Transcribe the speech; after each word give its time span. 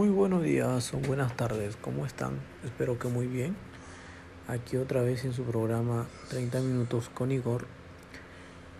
Muy 0.00 0.08
buenos 0.08 0.42
días 0.42 0.94
o 0.94 0.96
buenas 0.96 1.36
tardes, 1.36 1.76
¿cómo 1.76 2.06
están? 2.06 2.40
Espero 2.64 2.98
que 2.98 3.08
muy 3.08 3.26
bien. 3.26 3.54
Aquí 4.48 4.78
otra 4.78 5.02
vez 5.02 5.26
en 5.26 5.34
su 5.34 5.44
programa 5.44 6.06
30 6.30 6.58
minutos 6.60 7.10
con 7.10 7.30
Igor. 7.30 7.66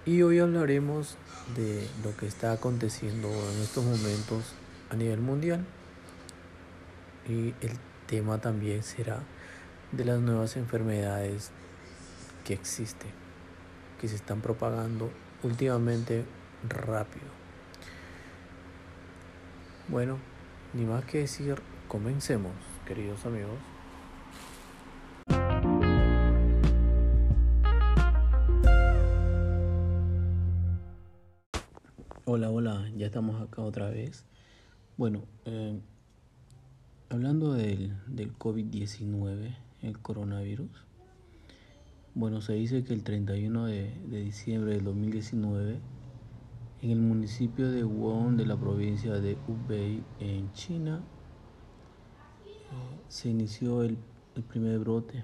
Y 0.06 0.22
hoy 0.22 0.38
hablaremos 0.38 1.18
de 1.54 1.86
lo 2.02 2.16
que 2.16 2.26
está 2.26 2.52
aconteciendo 2.52 3.28
en 3.28 3.60
estos 3.60 3.84
momentos 3.84 4.54
a 4.88 4.96
nivel 4.96 5.20
mundial. 5.20 5.66
Y 7.28 7.48
el 7.60 7.76
tema 8.06 8.40
también 8.40 8.82
será 8.82 9.18
de 9.92 10.06
las 10.06 10.20
nuevas 10.20 10.56
enfermedades 10.56 11.50
que 12.46 12.54
existen, 12.54 13.10
que 14.00 14.08
se 14.08 14.16
están 14.16 14.40
propagando 14.40 15.10
últimamente 15.42 16.24
rápido. 16.66 17.28
Bueno, 19.88 20.29
ni 20.72 20.84
más 20.84 21.04
que 21.04 21.18
decir, 21.18 21.56
comencemos, 21.88 22.52
queridos 22.86 23.24
amigos. 23.26 23.58
Hola, 32.24 32.50
hola, 32.50 32.88
ya 32.96 33.06
estamos 33.06 33.42
acá 33.42 33.62
otra 33.62 33.90
vez. 33.90 34.24
Bueno, 34.96 35.24
eh, 35.46 35.80
hablando 37.08 37.54
del, 37.54 37.96
del 38.06 38.38
COVID-19, 38.38 39.56
el 39.82 39.98
coronavirus, 39.98 40.70
bueno, 42.14 42.40
se 42.40 42.52
dice 42.52 42.84
que 42.84 42.92
el 42.92 43.02
31 43.02 43.66
de, 43.66 43.92
de 44.06 44.20
diciembre 44.20 44.74
del 44.74 44.84
2019 44.84 45.80
en 46.82 46.90
el 46.90 46.98
municipio 47.00 47.70
de 47.70 47.84
Wuhan 47.84 48.36
de 48.36 48.46
la 48.46 48.56
provincia 48.56 49.12
de 49.12 49.36
Hubei, 49.46 50.02
en 50.18 50.50
China, 50.54 51.02
eh, 52.46 53.00
se 53.08 53.28
inició 53.28 53.82
el, 53.82 53.98
primer 54.48 54.78
brote. 54.78 55.22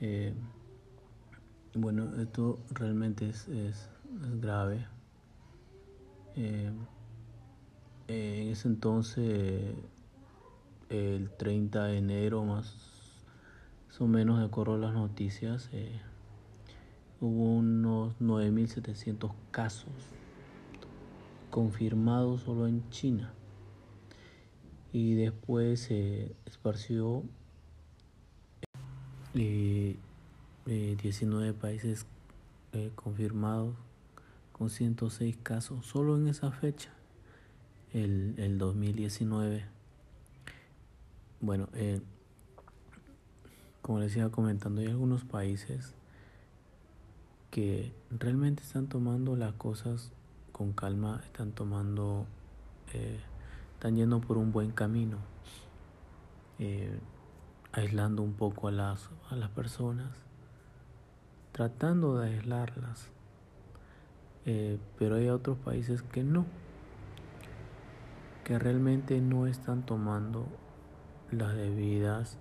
Eh, 0.00 0.34
bueno, 1.74 2.20
esto 2.20 2.58
realmente 2.70 3.28
es, 3.28 3.48
grave. 4.40 4.84
Eh, 6.34 6.72
en 8.08 8.48
ese 8.48 8.66
entonces, 8.66 9.76
el 10.88 11.30
30 11.30 11.84
de 11.84 11.98
enero 11.98 12.44
más 12.44 12.74
o 14.00 14.06
menos, 14.06 14.40
de 14.40 14.46
acuerdo 14.46 14.74
a 14.74 14.78
las 14.78 14.94
noticias, 14.94 15.70
hubo 17.20 17.56
unos 17.56 18.14
9.700 18.20 19.32
casos 19.50 19.92
confirmados 21.50 22.42
solo 22.42 22.66
en 22.66 22.88
China. 22.90 23.32
Y 24.92 25.14
después 25.14 25.80
se 25.80 26.34
esparció 26.46 27.22
eh, 29.34 29.96
19 30.66 31.52
países 31.52 32.06
eh, 32.72 32.90
confirmados 32.94 33.74
con 34.52 34.70
106 34.70 35.36
casos 35.42 35.84
solo 35.84 36.16
en 36.16 36.28
esa 36.28 36.50
fecha 36.50 36.90
el, 37.92 38.34
el 38.38 38.56
2019 38.56 39.66
bueno 41.40 41.68
eh, 41.74 42.00
como 43.82 44.00
les 44.00 44.16
iba 44.16 44.30
comentando 44.30 44.80
hay 44.80 44.86
algunos 44.86 45.24
países 45.24 45.94
que 47.56 47.90
realmente 48.10 48.62
están 48.62 48.86
tomando 48.86 49.34
las 49.34 49.54
cosas 49.54 50.12
con 50.52 50.74
calma, 50.74 51.22
están 51.24 51.52
tomando, 51.52 52.26
eh, 52.92 53.18
están 53.72 53.96
yendo 53.96 54.20
por 54.20 54.36
un 54.36 54.52
buen 54.52 54.72
camino, 54.72 55.16
eh, 56.58 57.00
aislando 57.72 58.20
un 58.20 58.34
poco 58.34 58.68
a 58.68 58.72
las, 58.72 59.08
a 59.30 59.36
las 59.36 59.48
personas, 59.48 60.10
tratando 61.52 62.18
de 62.18 62.28
aislarlas, 62.28 63.08
eh, 64.44 64.78
pero 64.98 65.14
hay 65.14 65.30
otros 65.30 65.56
países 65.56 66.02
que 66.02 66.22
no, 66.22 66.44
que 68.44 68.58
realmente 68.58 69.18
no 69.22 69.46
están 69.46 69.86
tomando 69.86 70.46
las 71.30 71.56
debidas 71.56 72.36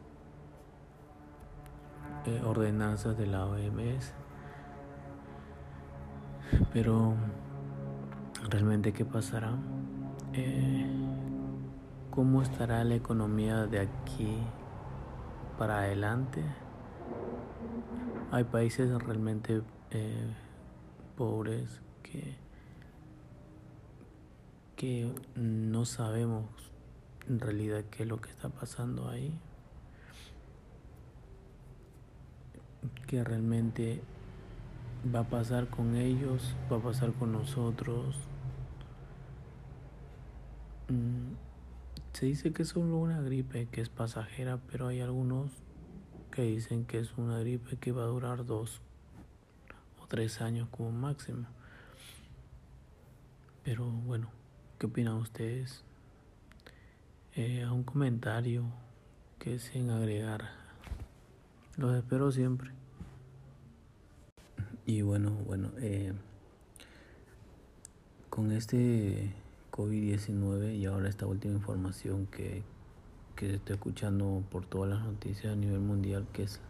ordenanzas 2.43 3.17
de 3.17 3.27
la 3.27 3.45
OMS. 3.45 4.24
Pero 6.73 7.13
realmente 8.49 8.93
qué 8.93 9.05
pasará? 9.05 9.57
Eh, 10.33 10.85
¿Cómo 12.11 12.41
estará 12.41 12.83
la 12.83 12.95
economía 12.95 13.65
de 13.65 13.79
aquí 13.79 14.37
para 15.57 15.79
adelante? 15.79 16.43
Hay 18.31 18.43
países 18.45 18.89
realmente 19.03 19.61
eh, 19.91 20.33
pobres 21.17 21.81
que, 22.03 22.35
que 24.75 25.13
no 25.35 25.85
sabemos 25.85 26.45
en 27.27 27.39
realidad 27.39 27.83
qué 27.91 28.03
es 28.03 28.09
lo 28.09 28.19
que 28.19 28.29
está 28.29 28.49
pasando 28.49 29.09
ahí. 29.09 29.37
Que 33.07 33.23
realmente 33.23 34.01
va 35.13 35.19
a 35.19 35.23
pasar 35.23 35.67
con 35.67 35.95
ellos, 35.95 36.55
va 36.71 36.77
a 36.77 36.81
pasar 36.81 37.13
con 37.13 37.31
nosotros. 37.31 38.15
Mm, 40.89 41.33
se 42.13 42.25
dice 42.25 42.53
que 42.53 42.63
es 42.63 42.69
solo 42.69 42.97
una 42.97 43.21
gripe 43.21 43.67
que 43.67 43.81
es 43.81 43.89
pasajera, 43.89 44.59
pero 44.71 44.87
hay 44.87 45.01
algunos 45.01 45.51
que 46.31 46.43
dicen 46.43 46.85
que 46.85 46.99
es 46.99 47.17
una 47.17 47.39
gripe 47.39 47.77
que 47.77 47.91
va 47.91 48.03
a 48.03 48.07
durar 48.07 48.45
dos 48.45 48.81
o 50.01 50.07
tres 50.07 50.41
años 50.41 50.67
como 50.69 50.91
máximo. 50.91 51.45
Pero 53.63 53.85
bueno, 53.85 54.29
¿qué 54.79 54.85
opinan 54.87 55.15
ustedes? 55.15 55.83
Eh, 57.35 57.63
a 57.63 57.71
un 57.71 57.83
comentario 57.83 58.63
que 59.39 59.51
deseen 59.51 59.89
agregar. 59.89 60.49
Los 61.77 61.95
espero 61.95 62.31
siempre. 62.31 62.71
Y 64.87 65.01
bueno, 65.01 65.31
bueno, 65.47 65.71
eh, 65.79 66.13
con 68.29 68.51
este 68.51 69.33
COVID-19 69.71 70.75
y 70.75 70.85
ahora 70.85 71.09
esta 71.09 71.25
última 71.25 71.55
información 71.55 72.27
que, 72.27 72.61
que 73.35 73.55
está 73.55 73.73
escuchando 73.73 74.43
por 74.51 74.67
todas 74.67 74.91
las 74.91 75.03
noticias 75.03 75.53
a 75.53 75.55
nivel 75.55 75.79
mundial, 75.79 76.27
que 76.33 76.43
es, 76.43 76.61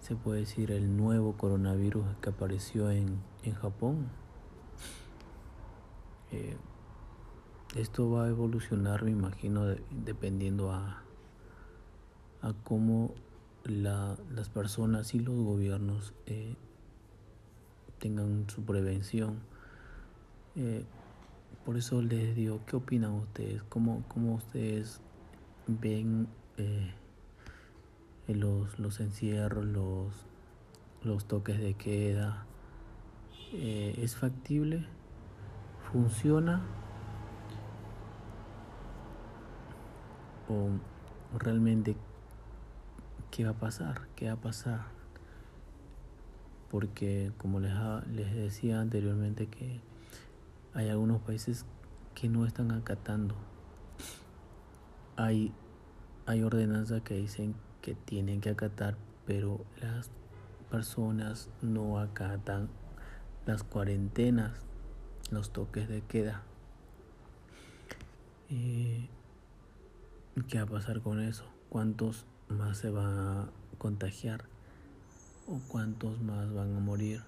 se 0.00 0.16
puede 0.16 0.40
decir, 0.40 0.72
el 0.72 0.96
nuevo 0.96 1.36
coronavirus 1.36 2.04
que 2.20 2.30
apareció 2.30 2.90
en, 2.90 3.20
en 3.44 3.54
Japón. 3.54 4.08
Eh, 6.32 6.56
esto 7.76 8.10
va 8.10 8.24
a 8.24 8.28
evolucionar, 8.28 9.04
me 9.04 9.12
imagino, 9.12 9.66
dependiendo 10.04 10.72
a, 10.72 11.04
a 12.42 12.52
cómo 12.64 13.14
la, 13.62 14.16
las 14.34 14.48
personas 14.48 15.14
y 15.14 15.20
los 15.20 15.36
gobiernos 15.36 16.12
eh, 16.26 16.56
tengan 17.98 18.48
su 18.48 18.62
prevención. 18.64 19.40
Eh, 20.54 20.84
por 21.64 21.76
eso 21.76 22.00
les 22.02 22.34
digo, 22.36 22.60
¿qué 22.66 22.76
opinan 22.76 23.12
ustedes? 23.12 23.62
¿Cómo, 23.64 24.04
cómo 24.08 24.34
ustedes 24.34 25.00
ven 25.66 26.28
eh, 26.56 26.94
los, 28.28 28.78
los 28.78 29.00
encierros, 29.00 29.64
los, 29.64 30.26
los 31.02 31.26
toques 31.26 31.58
de 31.58 31.74
queda? 31.74 32.46
Eh, 33.52 33.94
¿Es 33.98 34.16
factible? 34.16 34.86
¿Funciona? 35.92 36.62
¿O 40.48 40.68
realmente 41.38 41.96
qué 43.30 43.44
va 43.44 43.50
a 43.50 43.54
pasar? 43.54 44.08
¿Qué 44.14 44.26
va 44.26 44.34
a 44.34 44.40
pasar? 44.40 44.95
Porque 46.76 47.32
como 47.38 47.58
les, 47.58 47.72
les 48.08 48.34
decía 48.34 48.82
anteriormente 48.82 49.46
que 49.46 49.80
hay 50.74 50.90
algunos 50.90 51.22
países 51.22 51.64
que 52.14 52.28
no 52.28 52.44
están 52.44 52.70
acatando. 52.70 53.34
Hay, 55.16 55.54
hay 56.26 56.42
ordenanzas 56.42 57.00
que 57.00 57.14
dicen 57.14 57.54
que 57.80 57.94
tienen 57.94 58.42
que 58.42 58.50
acatar, 58.50 58.98
pero 59.24 59.64
las 59.80 60.10
personas 60.70 61.48
no 61.62 61.98
acatan 61.98 62.68
las 63.46 63.62
cuarentenas, 63.64 64.52
los 65.30 65.54
toques 65.54 65.88
de 65.88 66.02
queda. 66.02 66.42
¿Qué 68.50 69.08
va 70.58 70.64
a 70.64 70.66
pasar 70.66 71.00
con 71.00 71.22
eso? 71.22 71.46
¿Cuántos 71.70 72.26
más 72.50 72.76
se 72.76 72.90
van 72.90 73.18
a 73.18 73.48
contagiar? 73.78 74.44
O 75.46 75.60
cuántos 75.68 76.20
más 76.20 76.52
van 76.52 76.76
a 76.76 76.80
morir. 76.80 77.22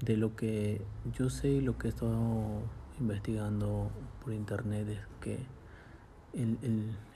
De 0.00 0.16
lo 0.16 0.36
que 0.36 0.84
yo 1.12 1.30
sé 1.30 1.48
y 1.48 1.60
lo 1.60 1.78
que 1.78 1.88
he 1.88 1.90
estado 1.90 2.62
investigando 2.98 3.90
por 4.22 4.32
internet 4.32 4.88
es 4.88 5.00
que 5.20 5.38
el, 6.32 6.58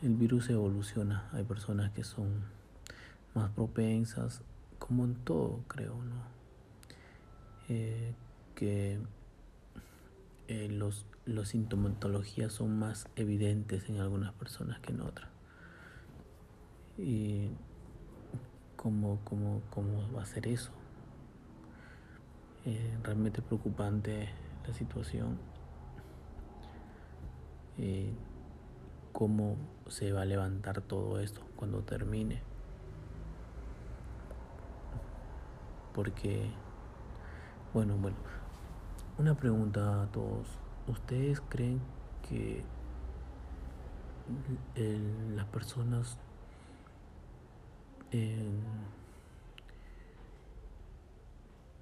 el, 0.03 0.15
virus 0.15 0.49
evoluciona. 0.51 1.29
Hay 1.33 1.45
personas 1.45 1.91
que 1.93 2.05
son 2.05 2.45
más 3.35 3.51
propensas, 3.51 4.43
como 4.79 5.05
en 5.05 5.17
todo 5.17 5.65
creo, 5.67 5.95
¿no? 5.95 6.23
Eh, 7.69 8.15
que 8.55 8.99
eh, 10.47 10.69
los, 10.71 11.05
los 11.27 11.49
sintomatologías 11.49 12.53
son 12.53 12.79
más 12.79 13.09
evidentes 13.17 13.89
en 13.89 14.01
algunas 14.01 14.33
personas 14.33 14.81
que 14.81 14.93
en 14.93 15.01
otras. 15.01 15.31
Y 16.97 17.51
cómo, 18.79 19.19
cómo, 19.25 19.61
cómo 19.71 20.11
va 20.17 20.23
a 20.23 20.27
ser 20.27 20.47
eso. 20.47 20.71
Eh, 22.65 22.97
realmente 23.03 23.43
preocupante 23.43 24.29
la 24.67 24.73
situación. 24.73 25.39
Eh, 27.77 28.15
cómo 29.13 29.57
se 29.89 30.13
va 30.13 30.23
a 30.23 30.25
levantar 30.25 30.81
todo 30.81 31.19
esto 31.19 31.43
cuando 31.57 31.83
termine. 31.83 32.41
Porque, 35.93 36.49
bueno, 37.75 37.97
bueno, 37.97 38.17
una 39.19 39.35
pregunta 39.35 40.03
a 40.03 40.07
todos. 40.13 40.47
¿Ustedes 40.87 41.41
creen 41.49 41.81
que 42.29 42.63
las 45.35 45.47
personas 45.47 46.19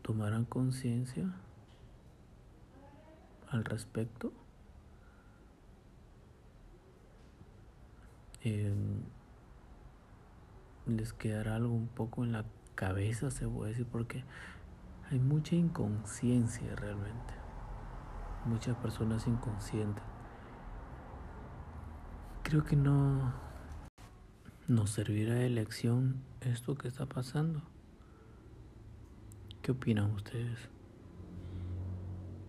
tomarán 0.03 0.45
conciencia 0.45 1.33
al 3.51 3.65
respecto? 3.65 4.33
les 10.87 11.13
quedará 11.13 11.57
algo 11.57 11.75
un 11.75 11.89
poco 11.89 12.25
en 12.25 12.33
la 12.33 12.45
cabeza, 12.77 13.31
se 13.31 13.49
puede 13.49 13.71
decir, 13.71 13.87
porque 13.87 14.25
hay 15.11 15.19
mucha 15.19 15.57
inconsciencia 15.57 16.75
realmente. 16.77 17.35
Muchas 18.45 18.77
personas 18.77 19.27
inconscientes. 19.27 20.05
Creo 22.45 22.65
que 22.65 22.77
no 22.77 23.33
nos 24.69 24.91
servirá 24.91 25.35
de 25.35 25.51
lección 25.51 26.23
esto 26.41 26.77
que 26.77 26.89
está 26.89 27.07
pasando. 27.07 27.63
¿Qué 29.63 29.73
opinan 29.73 30.13
ustedes? 30.13 30.59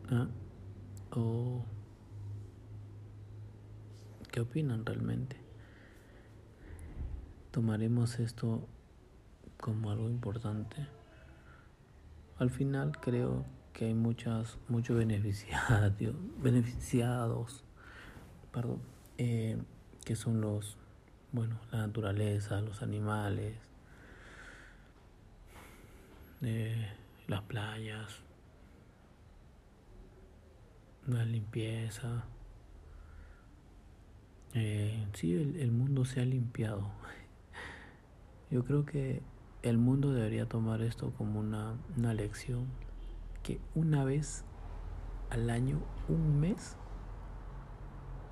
¿Ah? 0.10 0.28
¿O 1.12 1.64
qué 4.32 4.42
opinan 4.42 4.86
realmente? 4.86 5.38
¿Tomaremos 7.52 8.20
esto 8.20 8.68
como 9.60 9.92
algo 9.92 10.10
importante? 10.10 10.88
Al 12.38 12.50
final 12.52 13.00
creo 13.00 13.46
que 13.74 13.86
hay 13.86 13.94
muchas, 13.94 14.58
muchos 14.68 14.98
beneficiados, 14.98 15.94
beneficiados 16.42 17.64
perdón, 18.58 18.82
eh, 19.20 19.58
que 20.04 20.16
son 20.16 20.42
los, 20.42 20.78
bueno, 21.32 21.60
la 21.72 21.80
naturaleza, 21.80 22.62
los 22.62 22.82
animales, 22.82 23.56
eh, 26.42 26.88
las 27.28 27.42
playas, 27.44 28.22
la 31.08 31.26
limpieza. 31.26 32.26
Eh, 34.54 35.08
sí, 35.14 35.34
el 35.34 35.72
mundo 35.72 36.06
se 36.06 36.22
ha 36.22 36.26
limpiado. 36.26 36.90
Yo 38.52 38.64
creo 38.64 38.86
que 38.86 39.22
el 39.64 39.78
mundo 39.78 40.14
debería 40.14 40.48
tomar 40.48 40.82
esto 40.82 41.12
como 41.18 41.40
una, 41.40 41.76
una 41.98 42.14
lección 42.14 42.68
que 43.44 43.60
una 43.76 44.04
vez 44.04 44.46
al 45.30 45.50
año, 45.50 45.80
un 46.08 46.40
mes, 46.40 46.78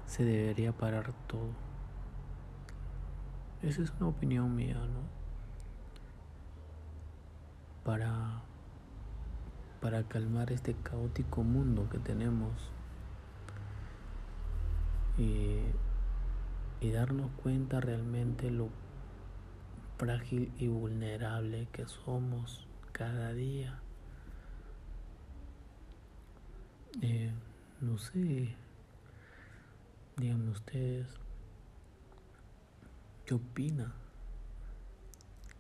se 0.05 0.23
debería 0.23 0.71
parar 0.71 1.13
todo. 1.27 1.64
Esa 3.65 3.81
es 3.81 3.91
una 3.99 4.09
opinión 4.09 4.55
mía, 4.55 4.75
¿no? 4.75 5.01
Para, 7.83 8.43
para 9.81 10.03
calmar 10.03 10.51
este 10.51 10.75
caótico 10.75 11.41
mundo 11.43 11.89
que 11.89 11.97
tenemos 11.97 12.51
y, 15.17 15.61
y 16.79 16.91
darnos 16.91 17.31
cuenta 17.41 17.81
realmente 17.81 18.51
lo 18.51 18.69
frágil 19.97 20.53
y 20.59 20.67
vulnerable 20.67 21.67
que 21.71 21.87
somos 21.87 22.67
cada 22.91 23.33
día. 23.33 23.79
Eh, 27.01 27.31
no 27.81 27.97
sé, 27.97 28.55
díganme 30.17 30.51
ustedes, 30.51 31.07
¿qué 33.25 33.33
opina 33.33 33.91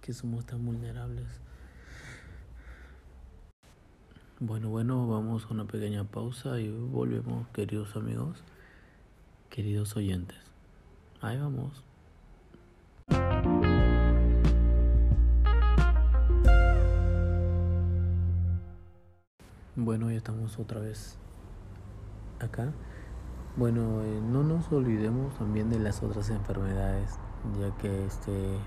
que 0.01 0.13
somos 0.13 0.45
tan 0.45 0.63
vulnerables? 0.63 1.25
Bueno, 4.39 4.69
bueno, 4.69 5.07
vamos 5.07 5.45
a 5.45 5.53
una 5.53 5.65
pequeña 5.65 6.03
pausa 6.03 6.59
y 6.59 6.69
volvemos, 6.69 7.47
queridos 7.49 7.95
amigos, 7.95 8.43
queridos 9.49 9.95
oyentes. 9.95 10.37
Ahí 11.21 11.39
vamos. 11.39 11.83
Bueno, 19.75 20.11
ya 20.11 20.17
estamos 20.17 20.59
otra 20.59 20.81
vez 20.81 21.17
acá. 22.39 22.73
Bueno, 23.57 24.03
eh, 24.03 24.21
no 24.21 24.43
nos 24.43 24.71
olvidemos 24.71 25.37
también 25.37 25.69
de 25.69 25.79
las 25.79 26.03
otras 26.03 26.29
enfermedades, 26.29 27.17
ya 27.59 27.75
que 27.77 28.05
este, 28.05 28.57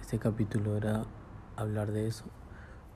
este 0.00 0.18
capítulo 0.18 0.76
era 0.76 1.04
hablar 1.56 1.92
de 1.92 2.08
eso. 2.08 2.24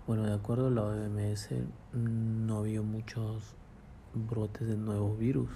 Bueno, 0.06 0.24
de 0.24 0.34
acuerdo 0.34 0.68
a 0.68 0.70
la 0.70 0.82
OMS, 0.82 1.50
no 1.92 2.58
había 2.58 2.82
muchos 2.82 3.54
brotes 4.14 4.66
de 4.66 4.76
nuevos 4.76 5.18
virus, 5.18 5.50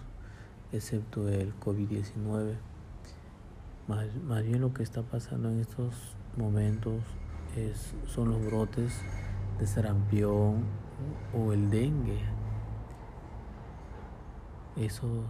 excepto 0.73 1.29
el 1.29 1.59
COVID-19. 1.59 2.57
Más, 3.89 4.15
más 4.23 4.43
bien 4.45 4.61
lo 4.61 4.73
que 4.73 4.83
está 4.83 5.03
pasando 5.03 5.49
en 5.49 5.61
estos 5.61 6.17
momentos 6.37 7.03
es, 7.57 7.95
son 8.07 8.31
los 8.31 8.45
brotes 8.45 9.01
de 9.59 9.67
sarampión, 9.67 10.65
o 11.35 11.53
el 11.53 11.71
dengue. 11.71 12.21
Esos, 14.77 15.27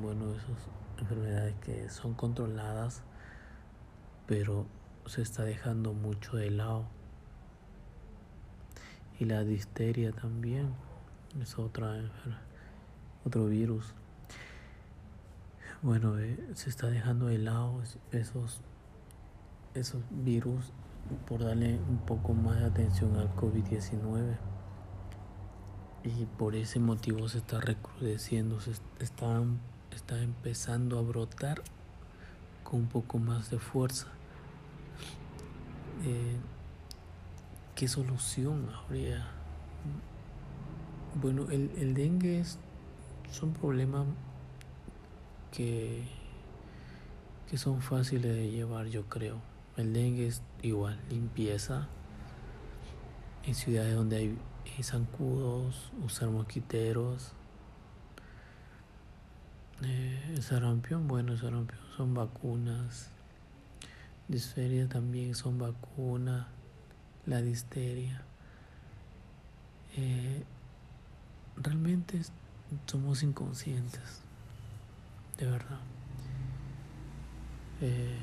bueno, 0.00 0.32
esas 0.32 0.68
enfermedades 1.02 1.54
que 1.56 1.88
son 1.90 2.14
controladas, 2.14 3.02
pero 4.26 4.66
se 5.06 5.22
está 5.22 5.44
dejando 5.44 5.92
mucho 5.92 6.36
de 6.36 6.50
lado. 6.50 6.86
Y 9.18 9.26
la 9.26 9.44
disteria 9.44 10.12
también 10.12 10.74
es 11.40 11.58
otra 11.58 12.00
otro 13.24 13.46
virus. 13.46 13.94
Bueno, 15.82 16.18
eh, 16.18 16.38
se 16.54 16.70
está 16.70 16.88
dejando 16.88 17.26
de 17.26 17.38
lado 17.38 17.82
esos, 18.12 18.60
esos 19.74 20.02
virus 20.10 20.72
por 21.26 21.44
darle 21.44 21.78
un 21.88 21.98
poco 21.98 22.32
más 22.34 22.60
de 22.60 22.66
atención 22.66 23.16
al 23.16 23.34
COVID-19 23.34 24.36
y 26.04 26.26
por 26.38 26.54
ese 26.54 26.80
motivo 26.80 27.28
se 27.28 27.38
está 27.38 27.60
recrudeciendo, 27.60 28.60
se 28.60 28.72
está, 29.00 29.42
está 29.94 30.20
empezando 30.20 30.98
a 30.98 31.02
brotar 31.02 31.62
con 32.62 32.80
un 32.80 32.86
poco 32.86 33.18
más 33.18 33.50
de 33.50 33.58
fuerza. 33.58 34.08
Eh, 36.04 36.36
¿Qué 37.74 37.88
solución 37.88 38.68
habría? 38.74 39.26
Bueno, 41.14 41.50
el, 41.50 41.70
el 41.78 41.94
dengue 41.94 42.40
es, 42.40 42.58
un 43.42 43.52
problema 43.54 44.04
que, 45.50 46.04
que 47.50 47.56
son 47.56 47.80
fáciles 47.80 48.34
de 48.34 48.50
llevar, 48.50 48.86
yo 48.86 49.08
creo. 49.08 49.40
El 49.76 49.92
dengue 49.92 50.26
es 50.26 50.42
igual, 50.62 51.00
limpieza 51.08 51.88
en 53.44 53.54
ciudades 53.54 53.94
donde 53.94 54.16
hay 54.16 54.38
zancudos, 54.82 55.92
usar 56.04 56.28
mosquiteros. 56.30 57.32
Eh, 59.84 60.32
el 60.34 60.42
sarampión, 60.42 61.08
bueno, 61.08 61.32
el 61.32 61.38
sarampión 61.38 61.80
son 61.96 62.14
vacunas. 62.14 63.10
Disferia 64.28 64.88
también 64.88 65.34
son 65.34 65.58
vacunas. 65.58 66.46
La 67.26 67.40
disteria. 67.40 68.22
Eh, 69.96 70.42
realmente 71.56 72.20
somos 72.86 73.22
inconscientes, 73.22 74.22
de 75.38 75.46
verdad. 75.46 75.80
Eh, 77.80 78.18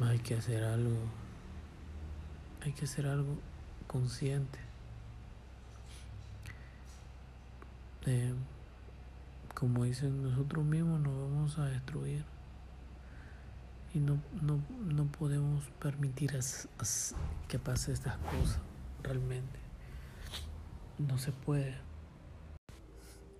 hay 0.00 0.18
que 0.18 0.34
hacer 0.34 0.64
algo, 0.64 0.98
hay 2.62 2.72
que 2.72 2.84
hacer 2.84 3.06
algo 3.06 3.38
consciente. 3.86 4.58
Eh, 8.06 8.34
como 9.54 9.84
dicen 9.84 10.22
nosotros 10.22 10.64
mismos 10.64 11.00
nos 11.00 11.16
vamos 11.16 11.58
a 11.58 11.66
destruir. 11.66 12.24
Y 13.94 14.00
no, 14.00 14.20
no, 14.42 14.60
no 14.92 15.06
podemos 15.06 15.64
permitir 15.80 16.36
que 17.48 17.58
pase 17.58 17.92
estas 17.92 18.16
cosas 18.18 18.58
realmente. 19.02 19.58
No 20.98 21.16
se 21.18 21.30
puede. 21.32 21.76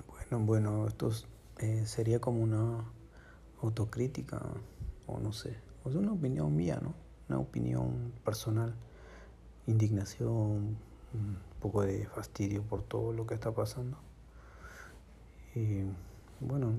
Bueno 0.09 0.47
bueno 0.47 0.88
esto 0.88 1.11
eh, 1.59 1.85
sería 1.87 2.21
como 2.21 2.42
una 2.42 2.85
autocrítica 3.62 4.40
o 5.06 5.18
no 5.18 5.33
sé 5.33 5.56
o 5.85 5.90
es 5.90 5.97
una 5.97 6.12
opinión 6.12 6.54
mía 6.54 6.78
no 6.83 6.94
una 7.28 7.38
opinión 7.38 8.12
personal. 8.25 8.75
Indignación 9.66 10.76
un 11.14 11.38
poco 11.61 11.83
de 11.83 12.06
fastidio 12.06 12.62
por 12.62 12.83
todo 12.83 13.12
lo 13.12 13.26
que 13.26 13.35
está 13.35 13.52
pasando 13.52 13.97
y 15.54 15.84
bueno 16.40 16.78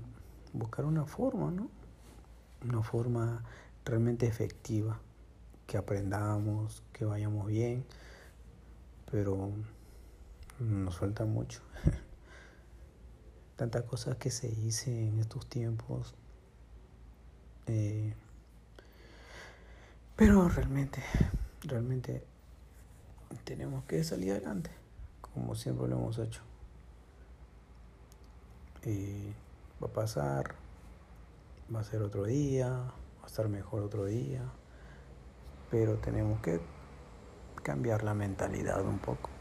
buscar 0.53 0.85
una 0.85 1.05
forma 1.05 1.51
no 1.51 1.69
una 2.67 2.81
forma 2.81 3.43
realmente 3.85 4.25
efectiva, 4.27 4.99
que 5.67 5.77
aprendamos, 5.77 6.83
que 6.91 7.05
vayamos 7.05 7.47
bien, 7.47 7.85
pero 9.11 9.51
nos 10.59 10.97
falta 10.97 11.25
mucho. 11.25 11.61
Tantas 13.55 13.83
cosas 13.83 14.17
que 14.17 14.31
se 14.31 14.47
hice 14.47 15.07
en 15.07 15.19
estos 15.19 15.47
tiempos, 15.47 16.15
eh, 17.67 18.13
pero 20.15 20.49
realmente, 20.49 21.01
realmente 21.61 22.23
tenemos 23.43 23.85
que 23.85 24.03
salir 24.03 24.31
adelante, 24.31 24.71
como 25.21 25.55
siempre 25.55 25.87
lo 25.87 25.97
hemos 25.97 26.17
hecho. 26.17 26.41
Eh, 28.85 29.33
va 29.81 29.87
a 29.87 29.91
pasar, 29.91 30.55
va 31.73 31.79
a 31.79 31.83
ser 31.83 32.03
otro 32.03 32.25
día, 32.25 32.93
a 33.23 33.25
estar 33.25 33.49
mejor 33.49 33.81
otro 33.81 34.05
día, 34.05 34.43
pero 35.71 35.97
tenemos 35.97 36.39
que 36.41 36.61
cambiar 37.63 38.03
la 38.03 38.13
mentalidad 38.13 38.85
un 38.85 38.99
poco. 38.99 39.31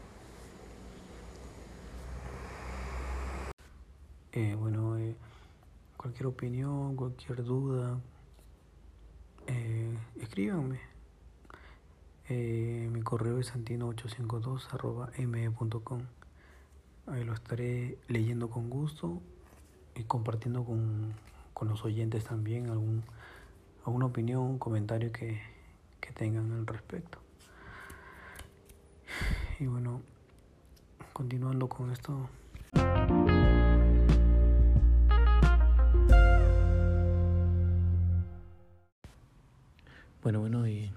Eh, 4.31 4.55
bueno, 4.59 4.97
eh, 4.97 5.15
cualquier 5.95 6.25
opinión, 6.27 6.95
cualquier 6.95 7.43
duda, 7.43 7.99
eh, 9.45 9.95
escríbanme. 10.19 10.79
mi 12.27 13.01
correo 13.03 13.37
es 13.39 13.53
santino852 13.53 15.19
me.com. 15.27 16.01
Ahí 17.05 17.23
lo 17.23 17.33
estaré 17.33 17.99
leyendo 18.07 18.49
con 18.49 18.71
gusto 18.71 19.21
y 19.95 20.03
compartiendo 20.03 20.63
con, 20.63 21.13
con 21.53 21.69
los 21.69 21.83
oyentes 21.85 22.25
también 22.25 22.69
algún 22.69 23.03
alguna 23.85 24.07
opinión, 24.07 24.57
comentario 24.57 25.11
que, 25.11 25.39
que 26.01 26.11
tengan 26.11 26.51
al 26.51 26.65
respecto. 26.65 27.19
Y 29.59 29.67
bueno, 29.67 30.01
continuando 31.13 31.69
con 31.69 31.91
esto. 31.91 32.29
Bueno, 40.23 40.39
bueno, 40.39 40.67
y, 40.67 40.91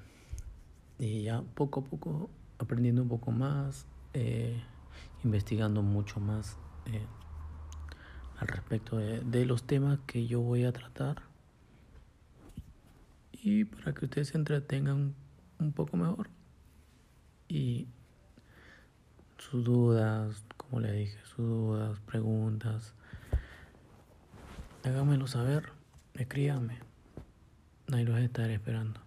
y, 0.98 1.24
ya 1.24 1.42
poco 1.54 1.80
a 1.80 1.84
poco 1.84 2.30
aprendiendo 2.58 3.02
un 3.02 3.08
poco 3.08 3.30
más, 3.30 3.84
eh, 4.14 4.58
investigando 5.22 5.82
mucho 5.82 6.18
más 6.18 6.56
eh, 6.86 7.04
respecto 8.68 8.98
de, 8.98 9.46
los 9.46 9.62
temas 9.62 9.98
que 10.06 10.26
yo 10.26 10.42
voy 10.42 10.64
a 10.64 10.72
tratar 10.72 11.22
y 13.32 13.64
para 13.64 13.94
que 13.94 14.04
ustedes 14.04 14.28
se 14.28 14.36
entretengan 14.36 15.14
un 15.58 15.72
poco 15.72 15.96
mejor. 15.96 16.28
Y 17.48 17.86
sus 19.38 19.64
dudas, 19.64 20.44
como 20.58 20.80
le 20.80 20.92
dije, 20.92 21.18
sus 21.24 21.46
dudas, 21.46 21.98
preguntas, 22.00 22.92
háganmelo 24.84 25.26
saber, 25.26 25.70
escríbanme. 26.12 26.80
Ahí 27.90 28.04
los 28.04 28.18
estaré 28.18 28.52
esperando. 28.52 29.00